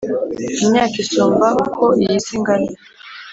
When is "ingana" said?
2.37-2.71